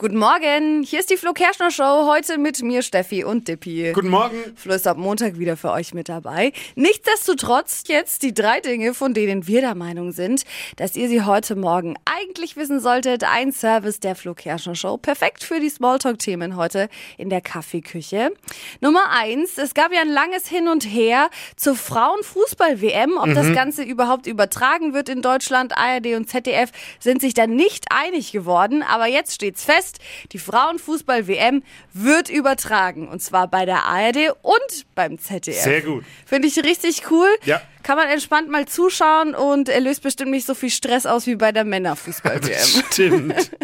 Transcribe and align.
Guten 0.00 0.16
Morgen, 0.16 0.82
hier 0.82 1.00
ist 1.00 1.10
die 1.10 1.18
Flo 1.18 1.34
Kerschner 1.34 1.70
Show, 1.70 2.06
heute 2.06 2.38
mit 2.38 2.62
mir 2.62 2.80
Steffi 2.80 3.22
und 3.22 3.46
Dippi. 3.48 3.92
Guten 3.92 4.08
Morgen. 4.08 4.34
Flo 4.56 4.72
ist 4.72 4.86
ab 4.86 4.96
Montag 4.96 5.38
wieder 5.38 5.58
für 5.58 5.72
euch 5.72 5.92
mit 5.92 6.08
dabei. 6.08 6.54
Nichtsdestotrotz 6.74 7.82
jetzt 7.86 8.22
die 8.22 8.32
drei 8.32 8.60
Dinge, 8.60 8.94
von 8.94 9.12
denen 9.12 9.46
wir 9.46 9.60
der 9.60 9.74
Meinung 9.74 10.12
sind, 10.12 10.44
dass 10.76 10.96
ihr 10.96 11.10
sie 11.10 11.24
heute 11.24 11.54
Morgen 11.54 11.96
eigentlich 12.06 12.56
wissen 12.56 12.80
solltet. 12.80 13.24
Ein 13.24 13.52
Service 13.52 14.00
der 14.00 14.14
Flo 14.14 14.32
Kerschner 14.32 14.74
Show, 14.74 14.96
perfekt 14.96 15.44
für 15.44 15.60
die 15.60 15.68
Smalltalk-Themen 15.68 16.56
heute 16.56 16.88
in 17.18 17.28
der 17.28 17.42
Kaffeeküche. 17.42 18.30
Nummer 18.80 19.10
eins, 19.10 19.58
es 19.58 19.74
gab 19.74 19.92
ja 19.92 20.00
ein 20.00 20.08
langes 20.08 20.48
Hin 20.48 20.68
und 20.68 20.84
Her 20.84 21.28
zur 21.56 21.74
Frauenfußball-WM. 21.74 23.18
Ob 23.18 23.26
mhm. 23.26 23.34
das 23.34 23.52
Ganze 23.52 23.82
überhaupt 23.82 24.26
übertragen 24.26 24.94
wird 24.94 25.10
in 25.10 25.20
Deutschland, 25.20 25.76
ARD 25.76 26.14
und 26.16 26.30
ZDF 26.30 26.70
sind 27.00 27.20
sich 27.20 27.34
da 27.34 27.46
nicht 27.46 27.84
einig 27.90 28.32
geworden, 28.32 28.82
aber 28.82 29.06
jetzt 29.06 29.34
steht's 29.34 29.62
fest 29.62 29.89
fest, 29.90 29.98
die 30.32 30.38
Frauenfußball-WM 30.38 31.62
wird 31.92 32.28
übertragen. 32.30 33.08
Und 33.08 33.20
zwar 33.22 33.48
bei 33.48 33.64
der 33.64 33.84
ARD 33.84 34.34
und 34.42 34.86
beim 34.94 35.18
ZDF. 35.18 35.62
Sehr 35.62 35.82
gut. 35.82 36.04
Finde 36.24 36.48
ich 36.48 36.56
richtig 36.62 37.10
cool. 37.10 37.28
Ja. 37.44 37.60
Kann 37.82 37.96
man 37.96 38.08
entspannt 38.08 38.50
mal 38.50 38.66
zuschauen 38.66 39.34
und 39.34 39.68
er 39.68 39.80
löst 39.80 40.02
bestimmt 40.02 40.30
nicht 40.30 40.46
so 40.46 40.54
viel 40.54 40.70
Stress 40.70 41.06
aus 41.06 41.26
wie 41.26 41.36
bei 41.36 41.52
der 41.52 41.64
Männerfußball-WM. 41.64 42.84
Stimmt. 42.92 43.50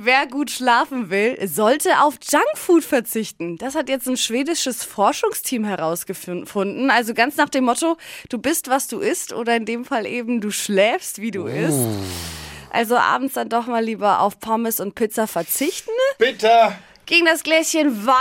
Wer 0.00 0.28
gut 0.28 0.52
schlafen 0.52 1.10
will, 1.10 1.36
sollte 1.48 2.00
auf 2.00 2.14
Junkfood 2.22 2.84
verzichten. 2.84 3.56
Das 3.58 3.74
hat 3.74 3.88
jetzt 3.88 4.06
ein 4.06 4.16
schwedisches 4.16 4.84
Forschungsteam 4.84 5.64
herausgefunden. 5.64 6.88
Also 6.92 7.14
ganz 7.14 7.36
nach 7.36 7.48
dem 7.48 7.64
Motto, 7.64 7.96
du 8.28 8.38
bist, 8.38 8.68
was 8.68 8.86
du 8.86 9.00
isst 9.00 9.32
oder 9.32 9.56
in 9.56 9.64
dem 9.64 9.84
Fall 9.84 10.06
eben, 10.06 10.40
du 10.40 10.52
schläfst, 10.52 11.20
wie 11.20 11.32
du 11.32 11.42
oh. 11.42 11.46
isst. 11.48 12.37
Also 12.70 12.96
abends 12.96 13.34
dann 13.34 13.48
doch 13.48 13.66
mal 13.66 13.84
lieber 13.84 14.20
auf 14.20 14.40
Pommes 14.40 14.80
und 14.80 14.94
Pizza 14.94 15.26
verzichten. 15.26 15.90
Bitte. 16.18 16.76
Gegen 17.06 17.26
das 17.26 17.42
Gläschen 17.42 18.06
Wein 18.06 18.14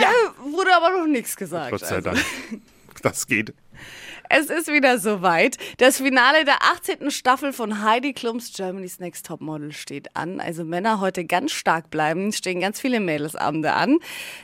ja. 0.00 0.10
wurde 0.52 0.74
aber 0.76 0.90
noch 0.90 1.06
nichts 1.06 1.36
gesagt. 1.36 1.70
Gott 1.70 1.80
sei 1.80 1.96
also. 1.96 2.10
Dank. 2.10 2.24
Das 3.02 3.26
geht. 3.26 3.52
Es 4.30 4.46
ist 4.46 4.68
wieder 4.68 4.98
soweit. 4.98 5.58
Das 5.78 5.98
Finale 5.98 6.44
der 6.44 6.62
18. 6.62 7.10
Staffel 7.10 7.52
von 7.52 7.82
Heidi 7.82 8.12
Klums 8.12 8.52
Germany's 8.54 8.98
Next 8.98 9.26
Topmodel 9.26 9.72
steht 9.72 10.16
an. 10.16 10.40
Also 10.40 10.64
Männer 10.64 11.00
heute 11.00 11.24
ganz 11.24 11.52
stark 11.52 11.90
bleiben. 11.90 12.32
Stehen 12.32 12.60
ganz 12.60 12.80
viele 12.80 13.00
Mädelsabende 13.00 13.72
an. 13.72 13.98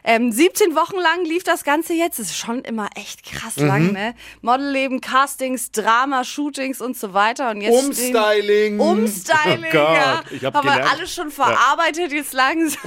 Ähm, 0.05 0.33
17 0.33 0.75
Wochen 0.75 0.97
lang 0.97 1.25
lief 1.25 1.45
das 1.45 1.64
Ganze 1.64 1.95
jetzt. 1.95 2.19
Das 2.19 2.28
ist 2.28 2.37
schon 2.37 2.61
immer 2.62 2.89
echt 2.95 3.25
krass 3.25 3.56
mhm. 3.56 3.67
lang, 3.67 3.92
ne? 3.92 4.14
Modelleben, 4.42 5.00
Castings, 5.00 5.70
Drama, 5.70 6.25
Shootings 6.25 6.81
und 6.81 6.97
so 6.97 7.15
weiter. 7.15 7.50
Und 7.50 7.62
jetzt 7.62 7.84
Umstyling. 7.87 8.75
Stehen, 8.75 8.81
Umstyling, 8.81 9.65
oh 9.72 9.77
ja. 9.77 10.22
Ich 10.31 10.44
hab 10.44 10.55
haben 10.55 10.62
gelernt. 10.62 10.84
wir 10.84 10.91
alles 10.91 11.15
schon 11.15 11.31
verarbeitet 11.31 12.12
ja. 12.12 12.19
jetzt 12.19 12.34
langsam. 12.34 12.81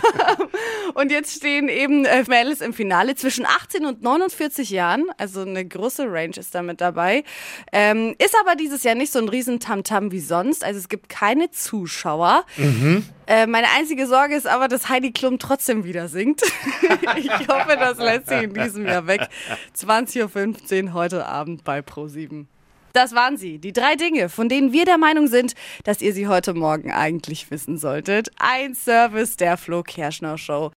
und 0.93 1.11
jetzt 1.11 1.37
stehen 1.37 1.69
eben 1.69 2.05
äh, 2.05 2.23
Mädels 2.27 2.61
im 2.61 2.73
Finale 2.73 3.15
zwischen 3.15 3.45
18 3.45 3.85
und 3.85 4.03
49 4.03 4.69
Jahren. 4.69 5.05
Also 5.17 5.41
eine 5.41 5.65
große 5.65 6.05
Range 6.11 6.35
ist 6.37 6.53
damit 6.53 6.82
dabei. 6.83 7.23
Ähm, 7.71 8.13
ist 8.19 8.35
aber 8.39 8.55
dieses 8.55 8.83
Jahr 8.83 8.95
nicht 8.95 9.11
so 9.11 9.19
ein 9.19 9.29
riesen 9.29 9.59
Tamtam 9.59 10.11
wie 10.11 10.19
sonst. 10.19 10.63
Also 10.63 10.79
es 10.79 10.89
gibt 10.89 11.09
keine 11.09 11.49
Zuschauer. 11.49 12.45
Mhm. 12.57 13.05
Äh, 13.25 13.47
meine 13.47 13.67
einzige 13.75 14.05
Sorge 14.05 14.35
ist 14.35 14.47
aber, 14.47 14.67
dass 14.67 14.89
Heidi 14.89 15.11
Klum 15.11 15.39
trotzdem 15.39 15.85
wieder 15.85 16.09
singt. 16.09 16.41
ich 17.17 17.29
hoffe, 17.47 17.77
das 17.79 17.97
lässt 17.97 18.27
sich 18.27 18.43
in 18.43 18.53
diesem 18.53 18.85
Jahr 18.85 19.07
weg. 19.07 19.29
20.15 19.77 20.83
Uhr 20.87 20.93
heute 20.93 21.25
Abend 21.25 21.63
bei 21.63 21.79
Pro7. 21.79 22.45
Das 22.93 23.15
waren 23.15 23.37
sie, 23.37 23.57
die 23.57 23.73
drei 23.73 23.95
Dinge, 23.95 24.29
von 24.29 24.49
denen 24.49 24.71
wir 24.71 24.85
der 24.85 24.99
Meinung 24.99 25.25
sind, 25.25 25.55
dass 25.83 25.99
ihr 26.03 26.13
sie 26.13 26.27
heute 26.27 26.53
Morgen 26.53 26.91
eigentlich 26.91 27.49
wissen 27.49 27.79
solltet. 27.79 28.29
Ein 28.37 28.75
Service 28.75 29.35
der 29.35 29.57
Flo 29.57 29.81
Kerschner 29.81 30.37
Show. 30.37 30.71